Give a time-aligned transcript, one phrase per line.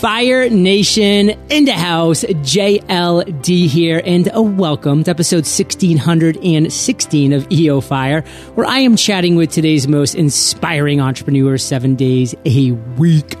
[0.00, 7.82] Fire Nation in the house, JLD here, and a welcome to episode 1616 of EO
[7.82, 8.22] Fire,
[8.54, 13.36] where I am chatting with today's most inspiring entrepreneur seven days a week.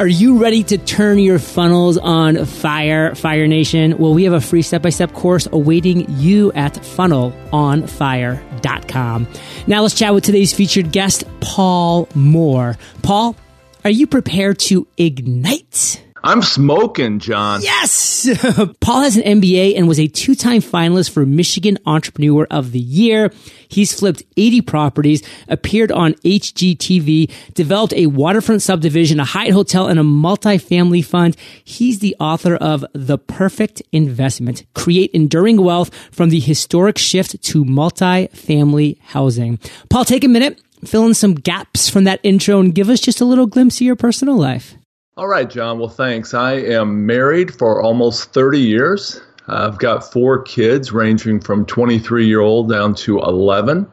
[0.00, 3.96] Are you ready to turn your funnels on fire, Fire Nation?
[3.96, 9.28] Well, we have a free step by step course awaiting you at funnelonfire.com.
[9.68, 12.76] Now let's chat with today's featured guest, Paul Moore.
[13.02, 13.36] Paul,
[13.84, 16.02] are you prepared to ignite?
[16.22, 17.62] I'm smoking, John.
[17.62, 18.28] Yes!
[18.80, 22.78] Paul has an MBA and was a two time finalist for Michigan Entrepreneur of the
[22.78, 23.32] Year.
[23.68, 29.98] He's flipped 80 properties, appeared on HGTV, developed a waterfront subdivision, a Hyatt hotel, and
[29.98, 31.36] a multifamily fund.
[31.64, 37.64] He's the author of The Perfect Investment Create Enduring Wealth from the Historic Shift to
[37.64, 39.58] Multifamily Housing.
[39.88, 43.20] Paul, take a minute fill in some gaps from that intro and give us just
[43.20, 44.74] a little glimpse of your personal life.
[45.16, 45.78] All right, John.
[45.78, 46.32] Well, thanks.
[46.34, 49.20] I am married for almost 30 years.
[49.48, 53.86] I've got four kids ranging from 23 year old down to 11.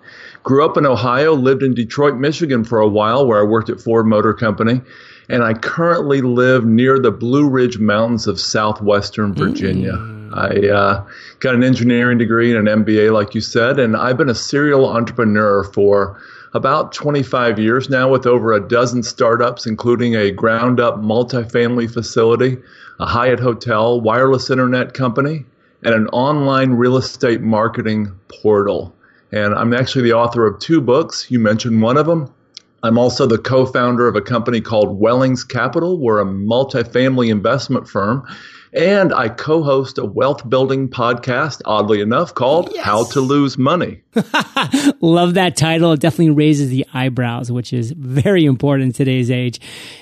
[0.44, 3.82] Grew up in Ohio, lived in Detroit, Michigan for a while where I worked at
[3.82, 4.82] Ford Motor Company.
[5.30, 9.94] And I currently live near the Blue Ridge Mountains of southwestern Virginia.
[9.94, 10.18] Mm.
[10.34, 11.06] I uh,
[11.40, 14.88] got an engineering degree and an MBA, like you said, and I've been a serial
[14.88, 16.22] entrepreneur for
[16.58, 22.58] about 25 years now with over a dozen startups, including a ground up multifamily facility,
[23.00, 25.46] a Hyatt hotel, wireless internet company,
[25.84, 28.94] and an online real estate marketing portal.
[29.32, 31.30] And I'm actually the author of two books.
[31.30, 32.34] You mentioned one of them.
[32.82, 36.00] I'm also the co founder of a company called Wellings Capital.
[36.00, 38.26] We're a multifamily investment firm.
[38.73, 42.84] And I co host a wealth building podcast, oddly enough, called yes.
[42.84, 44.02] How to Lose Money.
[45.02, 45.94] Love that title.
[45.94, 49.60] It definitely raises the eyebrows, which is very important in today's age.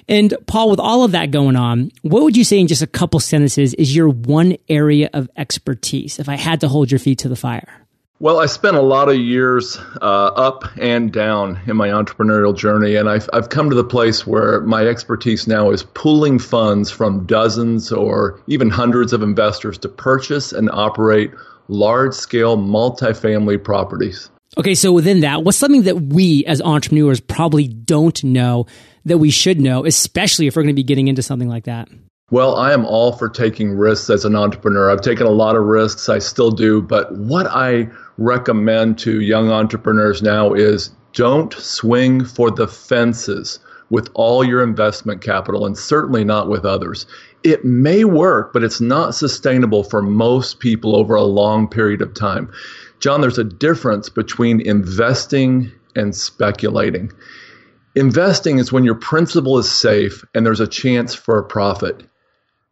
[0.07, 2.87] And Paul, with all of that going on, what would you say in just a
[2.87, 7.19] couple sentences is your one area of expertise if I had to hold your feet
[7.19, 7.84] to the fire?
[8.25, 12.95] Well, I spent a lot of years uh, up and down in my entrepreneurial journey,
[12.95, 17.27] and I've, I've come to the place where my expertise now is pooling funds from
[17.27, 21.33] dozens or even hundreds of investors to purchase and operate
[21.67, 24.31] large scale multifamily properties.
[24.57, 28.65] Okay, so within that, what's something that we as entrepreneurs probably don't know
[29.05, 31.89] that we should know, especially if we're going to be getting into something like that?
[32.31, 34.89] Well, I am all for taking risks as an entrepreneur.
[34.89, 37.87] I've taken a lot of risks, I still do, but what I
[38.17, 43.59] recommend to young entrepreneurs now is don't swing for the fences
[43.91, 47.05] with all your investment capital and certainly not with others.
[47.43, 52.15] It may work, but it's not sustainable for most people over a long period of
[52.15, 52.51] time.
[52.99, 57.11] John, there's a difference between investing and speculating.
[57.93, 62.01] Investing is when your principal is safe and there's a chance for a profit.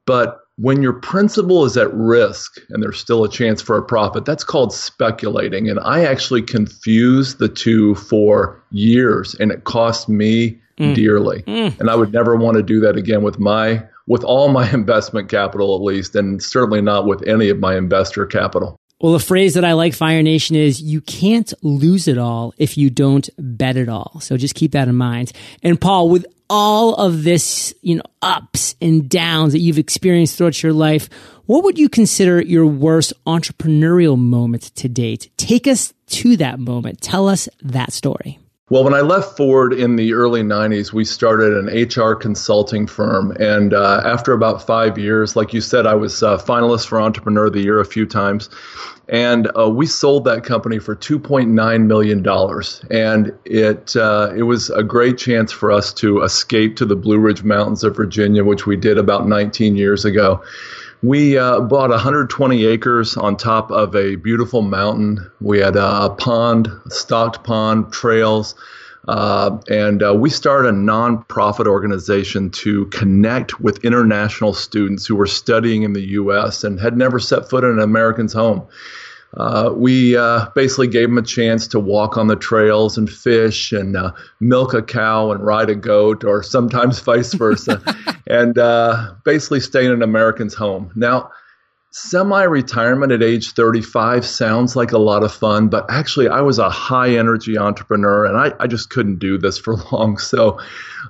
[0.05, 4.25] But when your principal is at risk and there's still a chance for a profit,
[4.25, 5.69] that's called speculating.
[5.69, 10.93] And I actually confused the two for years and it cost me mm.
[10.93, 11.41] dearly.
[11.43, 11.79] Mm.
[11.79, 15.29] And I would never want to do that again with my with all my investment
[15.29, 18.79] capital at least and certainly not with any of my investor capital.
[19.03, 22.77] Well, a phrase that I like, Fire Nation, is you can't lose it all if
[22.77, 24.21] you don't bet it all.
[24.21, 25.33] So just keep that in mind.
[25.61, 30.61] And Paul, with all of this, you know, ups and downs that you've experienced throughout
[30.61, 31.09] your life,
[31.45, 35.29] what would you consider your worst entrepreneurial moment to date?
[35.37, 37.01] Take us to that moment.
[37.01, 38.39] Tell us that story.
[38.69, 43.35] Well, when I left Ford in the early 90s, we started an HR consulting firm.
[43.39, 47.47] And uh, after about five years, like you said, I was a finalist for Entrepreneur
[47.47, 48.49] of the Year a few times.
[49.09, 52.25] And uh, we sold that company for $2.9 million.
[52.89, 57.19] And it, uh, it was a great chance for us to escape to the Blue
[57.19, 60.41] Ridge Mountains of Virginia, which we did about 19 years ago.
[61.01, 65.29] We uh, bought 120 acres on top of a beautiful mountain.
[65.41, 68.55] We had a pond, stocked pond, trails,
[69.07, 75.27] uh, and uh, we started a nonprofit organization to connect with international students who were
[75.27, 76.63] studying in the U.S.
[76.63, 78.65] and had never set foot in an American's home.
[79.35, 83.71] Uh, we uh, basically gave them a chance to walk on the trails and fish
[83.71, 87.81] and uh, milk a cow and ride a goat, or sometimes vice versa,
[88.27, 90.91] and uh, basically stay in an American's home.
[90.95, 91.31] Now,
[91.93, 96.57] semi retirement at age 35 sounds like a lot of fun, but actually, I was
[96.57, 100.17] a high energy entrepreneur and I, I just couldn't do this for long.
[100.17, 100.59] So,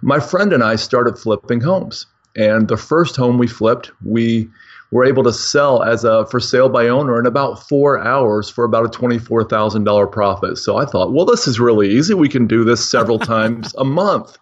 [0.02, 2.06] my friend and I started flipping homes.
[2.36, 4.50] And the first home we flipped, we
[4.92, 8.64] were able to sell as a for sale by owner in about four hours for
[8.64, 10.58] about a $24,000 profit.
[10.58, 12.14] So I thought, well, this is really easy.
[12.14, 14.38] We can do this several times a month.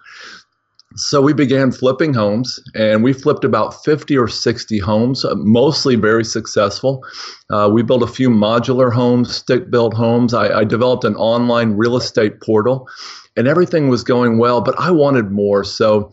[0.95, 5.95] So we began flipping homes and we flipped about 50 or 60 homes uh, mostly
[5.95, 7.03] very successful.
[7.49, 10.33] Uh, we built a few modular homes stick built homes.
[10.33, 12.89] I, I, developed an online real estate portal
[13.37, 15.63] and everything was going well but i wanted more.
[15.63, 16.11] So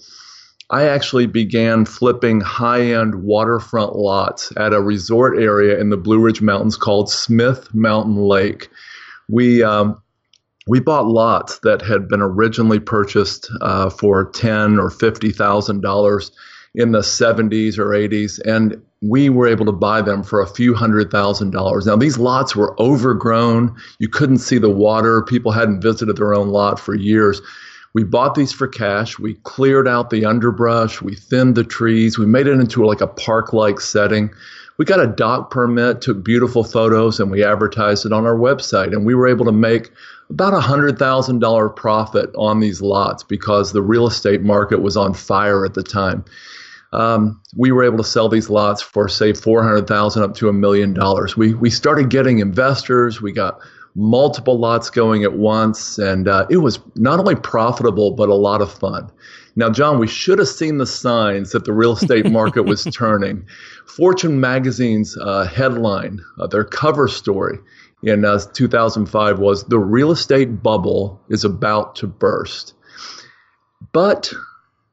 [0.71, 6.41] i actually began flipping high-end waterfront lots at a resort area in the blue ridge
[6.41, 8.69] mountains called smith mountain lake.
[9.29, 10.01] We um,
[10.69, 16.31] we bought lots that had been originally purchased uh, for ten or fifty thousand dollars
[16.75, 20.75] in the 70s or 80s, and we were able to buy them for a few
[20.75, 21.87] hundred thousand dollars.
[21.87, 25.23] Now these lots were overgrown; you couldn't see the water.
[25.23, 27.41] People hadn't visited their own lot for years.
[27.95, 29.19] We bought these for cash.
[29.19, 31.01] We cleared out the underbrush.
[31.01, 32.19] We thinned the trees.
[32.19, 34.31] We made it into like a park-like setting
[34.79, 38.93] we got a dock permit, took beautiful photos, and we advertised it on our website.
[38.93, 39.91] And we were able to make
[40.31, 44.97] about a hundred thousand dollar profit on these lots because the real estate market was
[44.97, 46.25] on fire at the time.
[46.93, 50.49] Um, we were able to sell these lots for say four hundred thousand up to
[50.49, 51.37] a million dollars.
[51.37, 53.21] We we started getting investors.
[53.21, 53.59] We got
[53.95, 58.63] multiple lots going at once, and uh, it was not only profitable but a lot
[58.63, 59.11] of fun.
[59.57, 63.47] Now, John, we should have seen the signs that the real estate market was turning.
[63.87, 67.59] Fortune magazine's uh, headline, uh, their cover story
[68.03, 72.75] in uh, 2005 was The Real Estate Bubble is About to Burst.
[73.93, 74.33] But,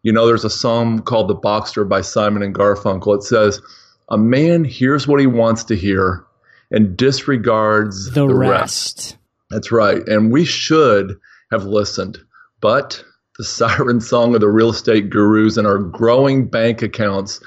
[0.04, 3.18] you know, there's a song called The Boxer by Simon and Garfunkel.
[3.18, 3.62] It says,
[4.10, 6.26] A man hears what he wants to hear
[6.72, 8.52] and disregards the, the rest.
[8.52, 9.18] rest.
[9.52, 10.02] That's right.
[10.08, 11.20] And we should
[11.52, 12.18] have listened.
[12.60, 13.04] But
[13.38, 17.42] the siren song of the real estate gurus and our growing bank accounts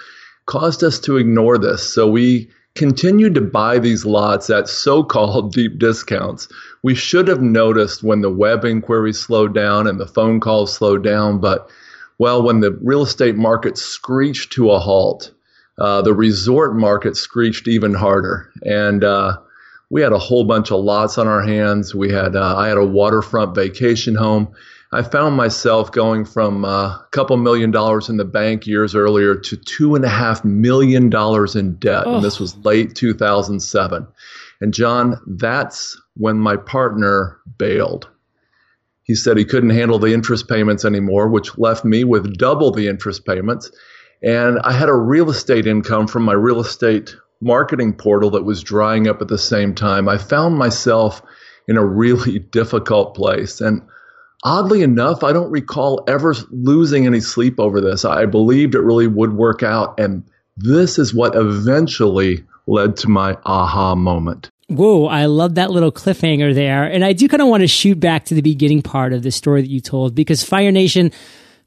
[0.47, 1.93] caused us to ignore this.
[1.95, 6.49] So we continued to buy these lots at so called deep discounts.
[6.83, 11.03] We should have noticed when the web inquiries slowed down and the phone calls slowed
[11.03, 11.69] down, but
[12.19, 15.33] well, when the real estate market screeched to a halt,
[15.79, 18.51] uh, the resort market screeched even harder.
[18.63, 19.39] And uh,
[19.91, 21.95] we had a whole bunch of lots on our hands.
[21.95, 24.49] We had uh, I had a waterfront vacation home
[24.91, 29.35] I found myself going from uh, a couple million dollars in the bank years earlier
[29.35, 32.05] to two and a half million dollars in debt.
[32.07, 32.17] Oh.
[32.17, 34.07] And this was late 2007.
[34.61, 38.09] And John, that's when my partner bailed.
[39.05, 42.89] He said he couldn't handle the interest payments anymore, which left me with double the
[42.89, 43.71] interest payments.
[44.23, 48.63] And I had a real estate income from my real estate marketing portal that was
[48.63, 50.09] drying up at the same time.
[50.09, 51.23] I found myself
[51.69, 53.61] in a really difficult place.
[53.61, 53.83] And
[54.45, 58.05] oddly enough, I don't recall ever losing any sleep over this.
[58.05, 59.99] I believed it really would work out.
[59.99, 60.23] And
[60.57, 64.51] this is what eventually led to my aha moment.
[64.69, 66.85] Whoa, I love that little cliffhanger there.
[66.85, 69.31] And I do kind of want to shoot back to the beginning part of the
[69.31, 71.11] story that you told because Fire Nation,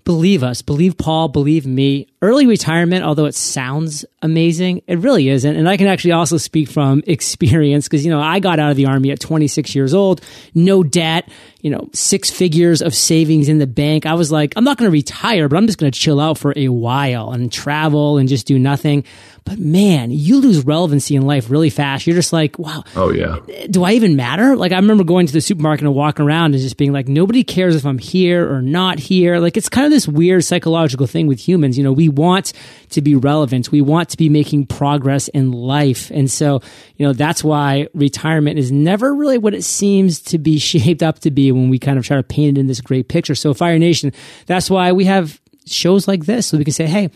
[0.03, 2.07] believe us, believe Paul, believe me.
[2.23, 5.56] Early retirement, although it sounds amazing, it really isn't.
[5.56, 8.77] And I can actually also speak from experience because, you know, I got out of
[8.77, 10.21] the army at 26 years old,
[10.53, 11.27] no debt,
[11.62, 14.06] you know, six figures of savings in the bank.
[14.06, 16.38] I was like, I'm not going to retire, but I'm just going to chill out
[16.38, 19.03] for a while and travel and just do nothing.
[19.44, 22.06] But man, you lose relevancy in life really fast.
[22.06, 22.83] You're just like, wow.
[22.95, 23.39] Oh, yeah.
[23.69, 24.56] Do I even matter?
[24.56, 27.44] Like, I remember going to the supermarket and walking around and just being like, nobody
[27.44, 29.39] cares if I'm here or not here.
[29.39, 31.75] Like, it's kind of this weird psychological thing with humans.
[31.77, 32.53] You know, we want
[32.89, 33.71] to be relevant.
[33.71, 36.11] We want to be making progress in life.
[36.11, 36.61] And so,
[36.97, 41.19] you know, that's why retirement is never really what it seems to be shaped up
[41.19, 43.35] to be when we kind of try to paint it in this great picture.
[43.35, 44.13] So Fire Nation,
[44.45, 47.09] that's why we have shows like this so we can say, hey,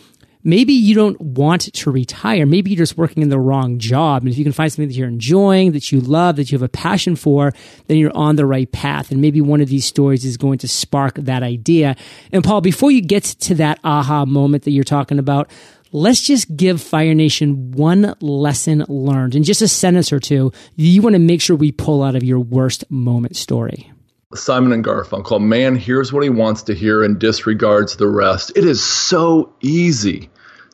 [0.45, 2.45] maybe you don't want to retire.
[2.45, 4.21] Maybe you're just working in the wrong job.
[4.21, 6.63] And if you can find something that you're enjoying, that you love, that you have
[6.63, 7.51] a passion for,
[7.87, 9.11] then you're on the right path.
[9.11, 11.97] And maybe one of these stories is going to spark that idea.
[12.31, 15.49] And Paul, before you get to that aha moment that you're talking about,
[15.91, 20.51] let's just give Fire Nation one lesson learned in just a sentence or two.
[20.75, 23.91] You want to make sure we pull out of your worst moment story.
[24.35, 28.51] Simon and Garfunkel, man hears what he wants to hear and disregards the rest.
[28.55, 30.29] It is so easy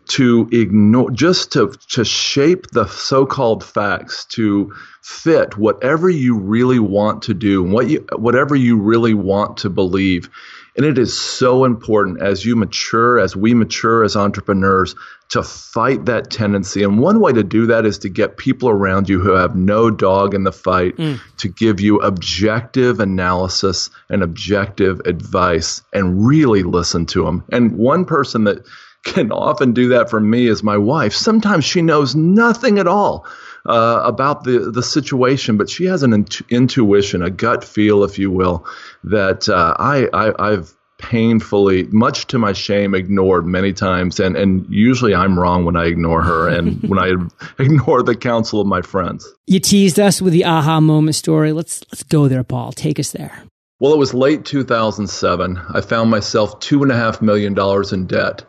[0.10, 6.80] to ignore, just to, to shape the so called facts to fit whatever you really
[6.80, 10.30] want to do, what you, whatever you really want to believe.
[10.78, 14.96] And it is so important as you mature, as we mature as entrepreneurs,
[15.30, 16.84] to fight that tendency.
[16.84, 19.90] And one way to do that is to get people around you who have no
[19.90, 21.20] dog in the fight mm.
[21.38, 27.44] to give you objective analysis and objective advice and really listen to them.
[27.52, 28.66] And one person that
[29.04, 31.14] can often do that for me is my wife.
[31.14, 33.26] Sometimes she knows nothing at all
[33.66, 38.20] uh, about the, the situation, but she has an intu- intuition, a gut feel, if
[38.20, 38.66] you will,
[39.04, 44.20] that uh, I, I, I've painfully, much to my shame, ignored many times.
[44.20, 47.12] And, and usually I'm wrong when I ignore her and when I
[47.62, 49.28] ignore the counsel of my friends.
[49.48, 51.52] You teased us with the aha moment story.
[51.52, 52.72] Let's, let's go there, Paul.
[52.72, 53.44] Take us there.
[53.80, 55.60] Well, it was late 2007.
[55.74, 58.46] I found myself two and a half million dollars in debt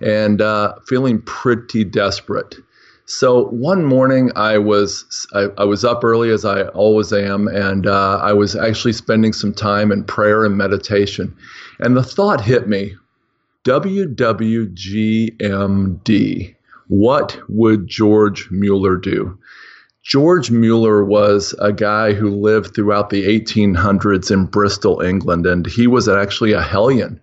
[0.00, 2.56] and uh, feeling pretty desperate.
[3.06, 7.88] So one morning I was I, I, was up early as I always am, and
[7.88, 11.36] uh, I was actually spending some time in prayer and meditation,
[11.80, 12.94] and the thought hit me:
[13.64, 15.34] WWGMD.
[16.86, 19.36] What would George Mueller do?
[20.04, 25.86] George Mueller was a guy who lived throughout the 1800s in Bristol, England, and he
[25.86, 27.20] was actually a hellion,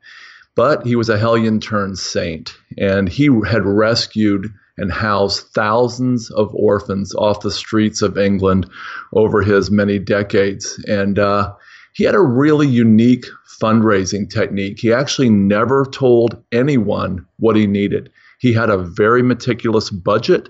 [0.57, 6.53] but he was a hellion turned saint, and he had rescued and housed thousands of
[6.53, 8.67] orphans off the streets of England
[9.13, 10.83] over his many decades.
[10.87, 11.53] And uh,
[11.93, 13.25] he had a really unique
[13.61, 14.79] fundraising technique.
[14.79, 18.11] He actually never told anyone what he needed.
[18.39, 20.49] He had a very meticulous budget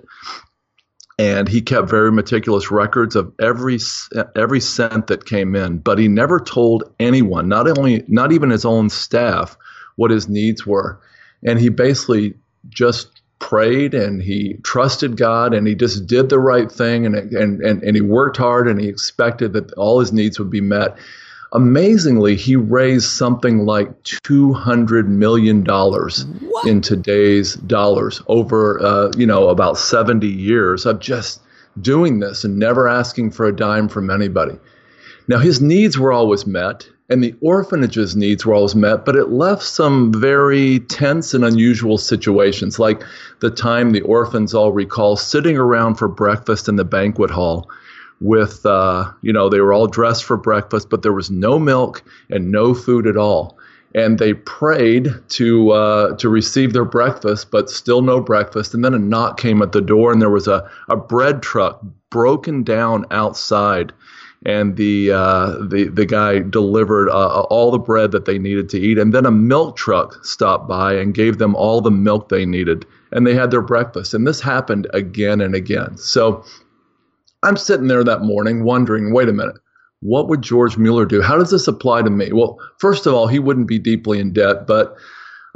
[1.20, 3.80] and he kept very meticulous records of every
[4.36, 8.66] every cent that came in but he never told anyone not only not even his
[8.66, 9.58] own staff
[9.98, 11.00] what his needs were
[11.44, 12.34] and he basically
[12.70, 17.62] just prayed and he trusted God and he just did the right thing and, and,
[17.62, 20.98] and, and he worked hard and he expected that all his needs would be met.
[21.54, 26.68] Amazingly, he raised something like $200 million what?
[26.68, 31.39] in today's dollars over, uh, you know, about 70 years of just
[31.80, 34.58] doing this and never asking for a dime from anybody.
[35.30, 39.30] Now, his needs were always met and the orphanage's needs were always met, but it
[39.30, 43.02] left some very tense and unusual situations, like
[43.40, 47.70] the time the orphans all recall sitting around for breakfast in the banquet hall
[48.20, 52.04] with, uh, you know, they were all dressed for breakfast, but there was no milk
[52.30, 53.58] and no food at all.
[53.96, 58.74] And they prayed to uh, to receive their breakfast, but still no breakfast.
[58.74, 61.84] And then a knock came at the door, and there was a, a bread truck
[62.10, 63.94] broken down outside
[64.46, 68.80] and the uh, the the guy delivered uh, all the bread that they needed to
[68.80, 72.46] eat, and then a milk truck stopped by and gave them all the milk they
[72.46, 74.14] needed, and they had their breakfast.
[74.14, 75.98] And this happened again and again.
[75.98, 76.46] So
[77.44, 79.58] I'm sitting there that morning wondering, wait a minute.
[80.02, 81.22] What would George Mueller do?
[81.24, 82.32] How does this apply to me?
[82.32, 84.96] Well, first of all, he wouldn't be deeply in debt, but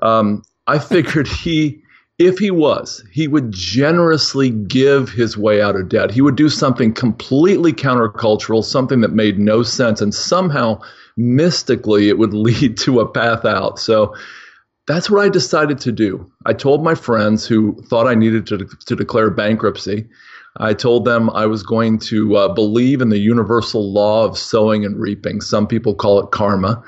[0.02, 1.84] um, I figured he
[2.28, 6.12] if he was, he would generously give his way out of debt.
[6.12, 10.82] He would do something completely countercultural, something that made no sense, and somehow
[11.18, 13.80] mystically it would lead to a path out.
[13.80, 14.16] So
[14.88, 16.32] that's what I decided to do.
[16.46, 20.08] I told my friends who thought I needed to, to declare bankruptcy.
[20.58, 24.86] I told them I was going to uh, believe in the universal law of sowing
[24.86, 25.42] and reaping.
[25.42, 26.84] Some people call it karma.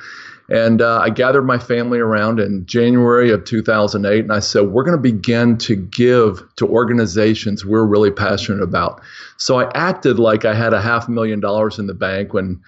[0.50, 4.84] And uh, I gathered my family around in January of 2008, and I said, We're
[4.84, 9.02] going to begin to give to organizations we're really passionate about.
[9.38, 12.62] So I acted like I had a half million dollars in the bank when,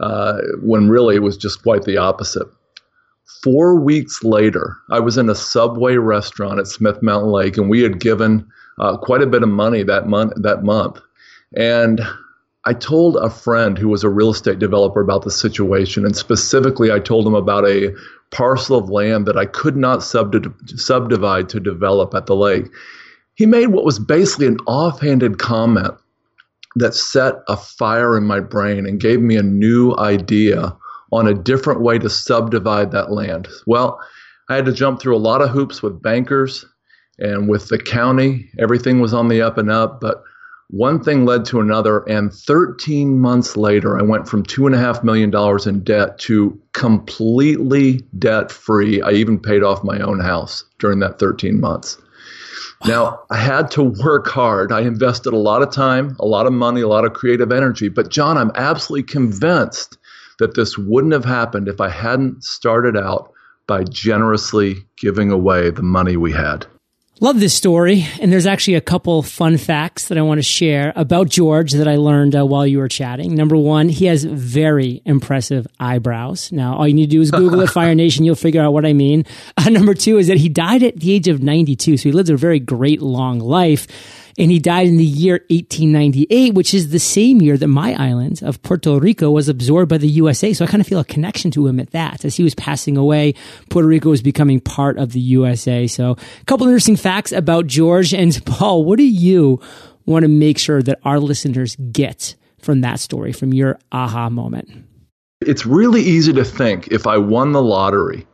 [0.00, 2.48] uh, when really it was just quite the opposite.
[3.44, 7.80] Four weeks later, I was in a Subway restaurant at Smith Mountain Lake, and we
[7.80, 8.46] had given
[8.78, 10.32] uh, quite a bit of money that month.
[10.36, 11.00] That month,
[11.56, 12.00] and
[12.66, 16.92] I told a friend who was a real estate developer about the situation, and specifically,
[16.92, 17.94] I told him about a
[18.30, 22.66] parcel of land that I could not subdivide to develop at the lake.
[23.34, 25.94] He made what was basically an offhanded comment
[26.76, 30.76] that set a fire in my brain and gave me a new idea
[31.12, 33.48] on a different way to subdivide that land.
[33.66, 33.98] Well,
[34.48, 36.64] I had to jump through a lot of hoops with bankers
[37.18, 38.50] and with the county.
[38.58, 40.22] Everything was on the up and up, but
[40.70, 45.34] one thing led to another, and 13 months later, I went from $2.5 million
[45.68, 49.02] in debt to completely debt free.
[49.02, 51.98] I even paid off my own house during that 13 months.
[52.86, 54.72] Now, I had to work hard.
[54.72, 57.88] I invested a lot of time, a lot of money, a lot of creative energy.
[57.88, 59.98] But, John, I'm absolutely convinced
[60.38, 63.32] that this wouldn't have happened if I hadn't started out
[63.66, 66.66] by generously giving away the money we had.
[67.22, 68.06] Love this story.
[68.18, 71.86] And there's actually a couple fun facts that I want to share about George that
[71.86, 73.34] I learned uh, while you were chatting.
[73.34, 76.50] Number one, he has very impressive eyebrows.
[76.50, 78.24] Now, all you need to do is Google it, Fire Nation.
[78.24, 79.26] You'll figure out what I mean.
[79.54, 81.98] Uh, number two is that he died at the age of 92.
[81.98, 83.86] So he lived a very great long life
[84.40, 88.42] and he died in the year 1898, which is the same year that my island
[88.42, 90.54] of Puerto Rico was absorbed by the USA.
[90.54, 92.24] So I kind of feel a connection to him at that.
[92.24, 93.34] As he was passing away,
[93.68, 95.86] Puerto Rico was becoming part of the USA.
[95.86, 98.82] So a couple interesting facts about George and Paul.
[98.84, 99.60] What do you
[100.06, 104.70] want to make sure that our listeners get from that story, from your aha moment?
[105.42, 108.26] It's really easy to think if I won the lottery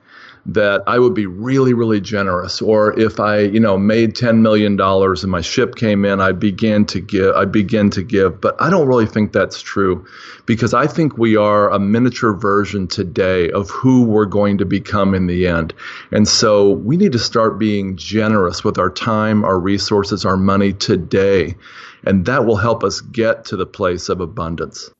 [0.49, 2.63] that I would be really, really generous.
[2.63, 6.87] Or if I, you know, made $10 million and my ship came in, I began
[6.87, 8.41] to give, I begin to give.
[8.41, 10.07] But I don't really think that's true
[10.47, 15.15] because I think we are a miniature version today of who we're going to become
[15.15, 15.75] in the end.
[16.13, 20.73] And so we need to start being generous with our time, our resources, our money
[20.73, 21.57] today.
[22.05, 24.91] And that will help us get to the place of abundance.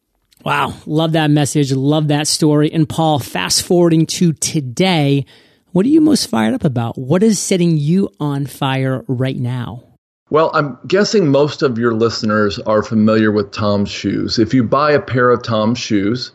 [0.47, 0.75] Wow.
[0.87, 1.73] Love that message.
[1.73, 2.73] Love that story.
[2.73, 5.27] And Paul, fast forwarding to today,
[5.73, 6.97] what are you most fired up about?
[6.97, 9.83] What is setting you on fire right now?
[10.31, 14.39] Well, I'm guessing most of your listeners are familiar with Tom's shoes.
[14.39, 16.31] If you buy a pair of Tom's shoes,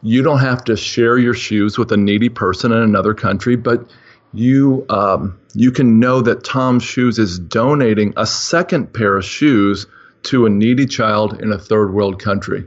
[0.00, 3.86] you don't have to share your shoes with a needy person in another country, but
[4.32, 9.86] you um, you can know that Tom's Shoes is donating a second pair of shoes
[10.22, 12.64] to a needy child in a third world country.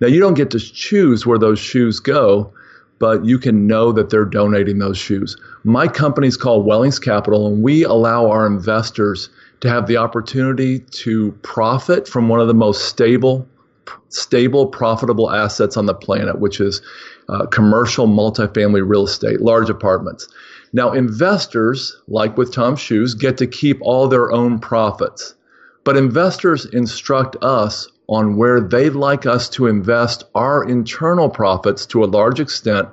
[0.00, 2.52] Now, you don't get to choose where those shoes go,
[2.98, 5.36] but you can know that they're donating those shoes.
[5.64, 9.28] My company is called Wellings Capital, and we allow our investors
[9.60, 13.46] to have the opportunity to profit from one of the most stable,
[14.08, 16.80] stable, profitable assets on the planet, which is
[17.28, 20.28] uh, commercial multifamily real estate, large apartments.
[20.72, 25.34] Now, investors, like with Tom Shoes, get to keep all their own profits.
[25.84, 32.02] But investors instruct us on where they'd like us to invest our internal profits to
[32.02, 32.88] a large extent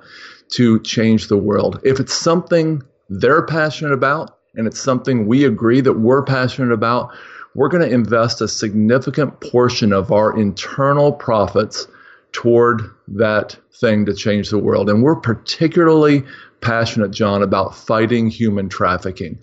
[0.50, 1.80] to change the world.
[1.84, 7.14] If it's something they're passionate about and it's something we agree that we're passionate about,
[7.54, 11.88] we're going to invest a significant portion of our internal profits
[12.34, 14.90] toward that thing to change the world.
[14.90, 16.24] And we're particularly
[16.60, 19.40] passionate, John, about fighting human trafficking.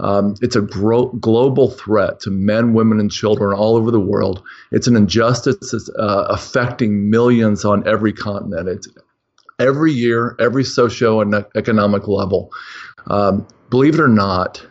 [0.00, 4.42] Um, it's a gro- global threat to men, women, and children all over the world.
[4.70, 8.68] It's an injustice that's uh, affecting millions on every continent.
[8.68, 8.88] It's
[9.58, 12.50] every year, every socio and economic level.
[13.08, 14.64] Um, believe it or not,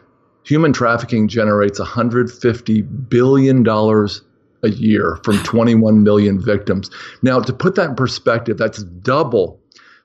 [0.44, 6.90] human trafficking generates $150 billion a year from 21 million victims.
[7.22, 9.60] Now, to put that in perspective, that's double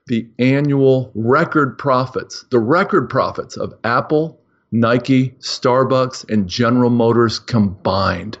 [0.07, 4.37] the annual record profits, the record profits of Apple,
[4.75, 8.39] Nike, Starbucks, and General Motors combined.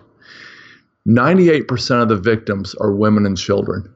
[1.07, 3.93] 98% of the victims are women and children.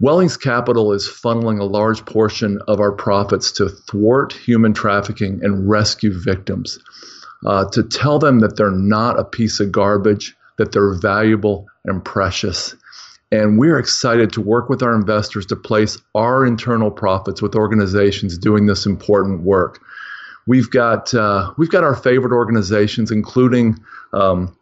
[0.00, 5.68] Wellings Capital is funneling a large portion of our profits to thwart human trafficking and
[5.68, 6.78] rescue victims,
[7.44, 12.02] uh, to tell them that they're not a piece of garbage, that they're valuable and
[12.02, 12.74] precious.
[13.30, 18.38] And we're excited to work with our investors to place our internal profits with organizations
[18.38, 19.80] doing this important work.
[20.46, 23.78] We've got uh, we've got our favorite organizations, including
[24.12, 24.56] um,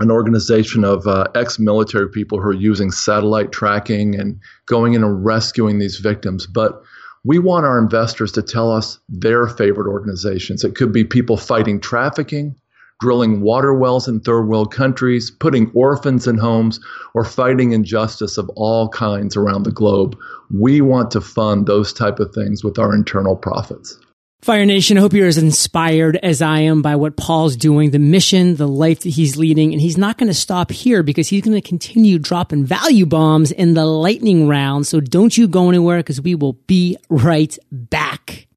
[0.00, 5.24] an organization of uh, ex-military people who are using satellite tracking and going in and
[5.24, 6.46] rescuing these victims.
[6.46, 6.80] But
[7.24, 10.64] we want our investors to tell us their favorite organizations.
[10.64, 12.54] It could be people fighting trafficking,
[13.00, 16.80] drilling water wells in third world countries, putting orphans in homes,
[17.14, 20.16] or fighting injustice of all kinds around the globe.
[20.50, 23.98] We want to fund those type of things with our internal profits.
[24.40, 27.98] Fire Nation, I hope you're as inspired as I am by what Paul's doing, the
[27.98, 29.72] mission, the life that he's leading.
[29.72, 33.50] And he's not going to stop here because he's going to continue dropping value bombs
[33.50, 34.86] in the lightning round.
[34.86, 38.47] So don't you go anywhere because we will be right back.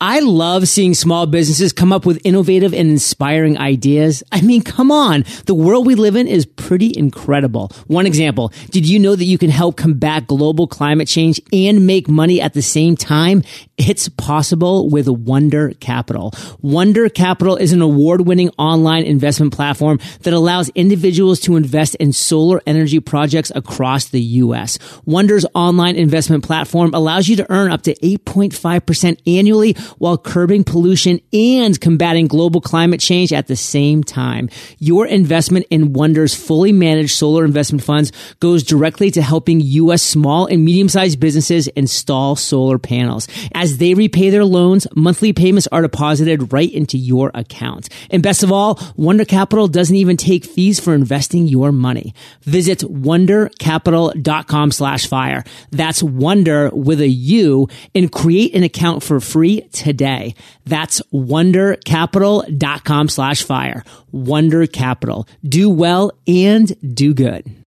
[0.00, 4.22] I love seeing small businesses come up with innovative and inspiring ideas.
[4.30, 5.24] I mean, come on.
[5.46, 7.72] The world we live in is pretty incredible.
[7.88, 8.52] One example.
[8.70, 12.54] Did you know that you can help combat global climate change and make money at
[12.54, 13.42] the same time?
[13.76, 16.32] It's possible with Wunder Capital.
[16.62, 22.62] Wunder Capital is an award-winning online investment platform that allows individuals to invest in solar
[22.66, 24.78] energy projects across the U.S.
[25.06, 31.20] Wunder's online investment platform allows you to earn up to 8.5% annually while curbing pollution
[31.32, 34.48] and combating global climate change at the same time.
[34.78, 40.02] Your investment in Wunder's fully managed solar investment funds goes directly to helping U.S.
[40.02, 43.28] small and medium-sized businesses install solar panels.
[43.54, 47.88] As they repay their loans, monthly payments are deposited right into your account.
[48.10, 52.14] And best of all, Wunder Capital doesn't even take fees for investing your money.
[52.42, 55.44] Visit wundercapital.com slash fire.
[55.70, 60.34] That's wunder with a U and create an account for free today.
[60.66, 63.84] That's wundercapital.com slash fire.
[64.12, 65.26] Wunder Capital.
[65.44, 67.64] Do well and do good.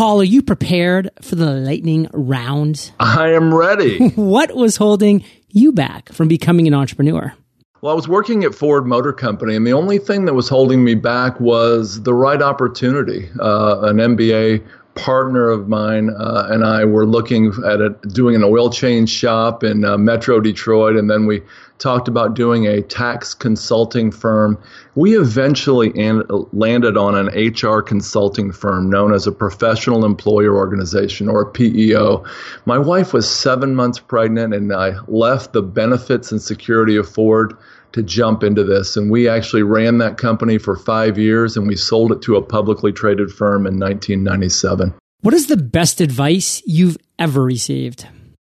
[0.00, 2.90] Paul, are you prepared for the lightning round?
[2.98, 4.08] I am ready.
[4.14, 7.34] what was holding you back from becoming an entrepreneur?
[7.82, 10.82] Well, I was working at Ford Motor Company, and the only thing that was holding
[10.82, 13.28] me back was the right opportunity.
[13.38, 18.42] Uh, an MBA partner of mine uh, and I were looking at it, doing an
[18.42, 21.42] oil change shop in uh, Metro Detroit, and then we
[21.80, 24.56] talked about doing a tax consulting firm.
[24.94, 31.28] We eventually an- landed on an HR consulting firm known as a professional employer organization
[31.28, 32.24] or a PEO.
[32.66, 37.56] My wife was seven months pregnant, and I left the benefits and security of Ford
[37.92, 38.96] to jump into this.
[38.96, 42.42] And we actually ran that company for five years and we sold it to a
[42.42, 44.94] publicly traded firm in 1997.
[45.22, 48.06] What is the best advice you've ever received?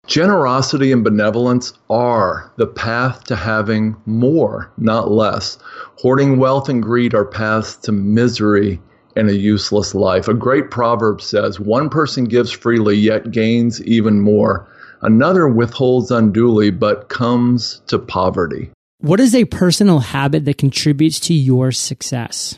[0.07, 5.57] Generosity and benevolence are the path to having more, not less.
[5.99, 8.81] Hoarding wealth and greed are paths to misery
[9.15, 10.27] and a useless life.
[10.27, 14.67] A great proverb says, One person gives freely, yet gains even more.
[15.01, 18.69] Another withholds unduly, but comes to poverty.
[18.99, 22.57] What is a personal habit that contributes to your success?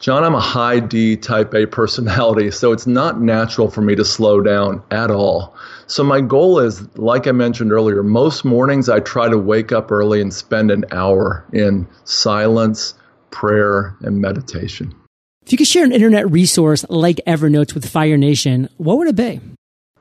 [0.00, 4.04] John, I'm a high D type A personality, so it's not natural for me to
[4.04, 5.56] slow down at all.
[5.86, 9.90] So, my goal is, like I mentioned earlier, most mornings I try to wake up
[9.90, 12.94] early and spend an hour in silence,
[13.30, 14.94] prayer, and meditation.
[15.46, 19.16] If you could share an internet resource like Evernote with Fire Nation, what would it
[19.16, 19.40] be?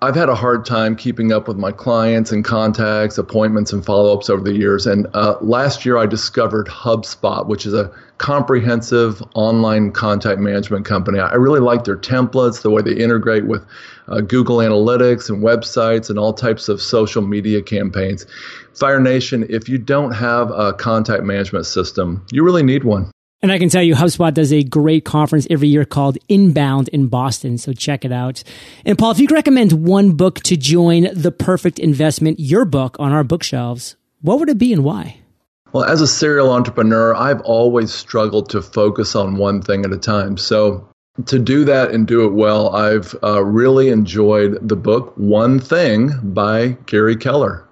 [0.04, 4.14] I've had a hard time keeping up with my clients and contacts, appointments, and follow
[4.14, 4.86] ups over the years.
[4.86, 11.20] And uh, last year, I discovered HubSpot, which is a comprehensive online contact management company.
[11.20, 13.66] I really like their templates, the way they integrate with
[14.10, 18.26] uh, Google Analytics and websites and all types of social media campaigns.
[18.74, 23.10] Fire Nation, if you don't have a contact management system, you really need one.
[23.44, 27.08] And I can tell you, HubSpot does a great conference every year called Inbound in
[27.08, 27.58] Boston.
[27.58, 28.42] So check it out.
[28.86, 32.96] And Paul, if you could recommend one book to join the perfect investment, your book
[33.00, 35.18] on our bookshelves, what would it be and why?
[35.74, 39.98] Well, as a serial entrepreneur, I've always struggled to focus on one thing at a
[39.98, 40.38] time.
[40.38, 40.88] So
[41.26, 46.12] to do that and do it well, I've uh, really enjoyed the book One Thing
[46.24, 47.68] by Gary Keller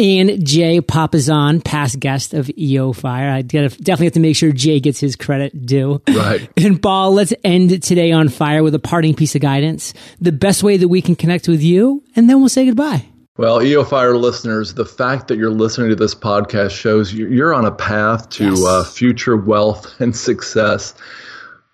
[0.00, 3.30] and Jay Papasan, past guest of EO Fire.
[3.30, 6.00] I definitely have to make sure Jay gets his credit due.
[6.08, 6.48] Right.
[6.56, 9.92] And Paul, let's end today on fire with a parting piece of guidance.
[10.20, 13.06] The best way that we can connect with you, and then we'll say goodbye.
[13.36, 17.64] Well, EO Fire listeners, the fact that you're listening to this podcast shows you're on
[17.64, 18.64] a path to yes.
[18.64, 20.94] uh, future wealth and success.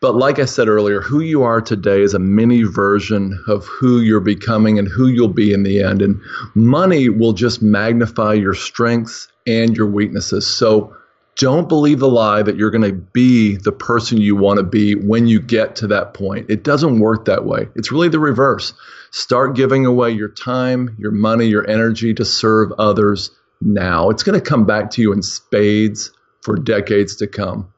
[0.07, 3.99] But like I said earlier, who you are today is a mini version of who
[3.99, 6.01] you're becoming and who you'll be in the end.
[6.01, 6.21] And
[6.55, 10.47] money will just magnify your strengths and your weaknesses.
[10.47, 10.97] So
[11.35, 14.95] don't believe the lie that you're going to be the person you want to be
[14.95, 16.51] when you get to that point.
[16.51, 17.69] It doesn't work that way.
[17.75, 18.75] It's really the reverse.
[19.11, 24.11] Start giving away your time, your money, your energy to serve others now.
[24.11, 27.73] It's going to come back to you in spades for decades to come.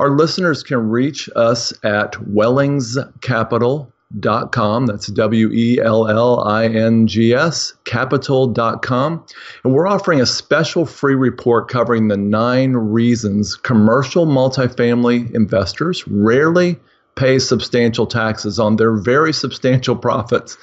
[0.00, 4.86] Our listeners can reach us at wellingscapital.com.
[4.86, 9.26] That's W E L L I N G S, capital.com.
[9.62, 16.78] And we're offering a special free report covering the nine reasons commercial multifamily investors rarely
[17.14, 20.56] pay substantial taxes on their very substantial profits.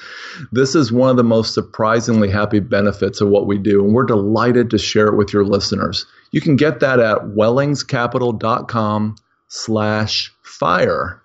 [0.51, 4.05] This is one of the most surprisingly happy benefits of what we do, and we're
[4.05, 6.07] delighted to share it with your listeners.
[6.31, 9.15] You can get that at wellingscapital.com
[9.47, 11.21] slash fire.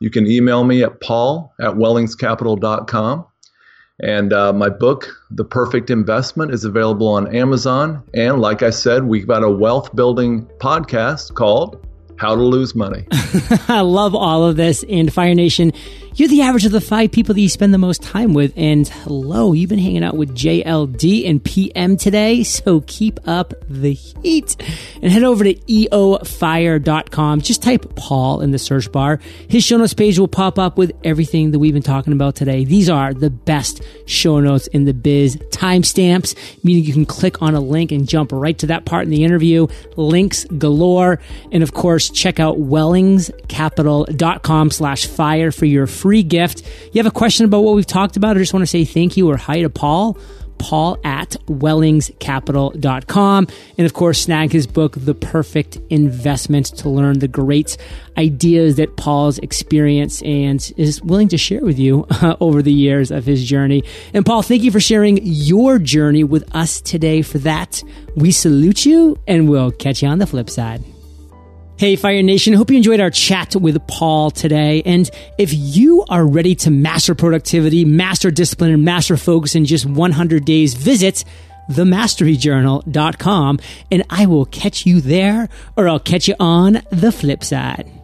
[0.00, 3.26] You can email me at paul at wellingscapital.com.
[4.02, 8.02] And uh, my book, The Perfect Investment, is available on Amazon.
[8.14, 13.06] And like I said, we've got a wealth building podcast called How to Lose Money.
[13.68, 14.84] I love all of this.
[14.88, 15.72] And Fire Nation,
[16.14, 18.52] you're the average of the five people that you spend the most time with.
[18.56, 22.44] And hello, you've been hanging out with JLD and PM today.
[22.60, 24.56] So keep up the heat
[25.02, 27.40] and head over to eofire.com.
[27.40, 29.20] Just type Paul in the search bar.
[29.48, 32.64] His show notes page will pop up with everything that we've been talking about today.
[32.64, 35.36] These are the best show notes in the biz.
[35.50, 39.10] Timestamps, meaning you can click on a link and jump right to that part in
[39.10, 39.66] the interview.
[39.96, 41.20] Links galore.
[41.52, 46.62] And of course, check out wellingscapital.com slash fire for your free gift.
[46.92, 49.16] You have a question about what we've talked about or just want to say thank
[49.16, 50.18] you or hi to Paul?
[50.60, 53.48] Paul at wellingscapital.com.
[53.78, 57.78] And of course, snag his book, The Perfect Investment, to learn the great
[58.18, 63.10] ideas that Paul's experienced and is willing to share with you uh, over the years
[63.10, 63.82] of his journey.
[64.12, 67.22] And Paul, thank you for sharing your journey with us today.
[67.22, 67.82] For that,
[68.14, 70.84] we salute you and we'll catch you on the flip side.
[71.80, 72.52] Hey, Fire Nation.
[72.52, 74.82] Hope you enjoyed our chat with Paul today.
[74.84, 79.86] And if you are ready to master productivity, master discipline, and master focus in just
[79.86, 81.24] 100 days, visit
[81.70, 87.99] themasteryjournal.com and I will catch you there or I'll catch you on the flip side.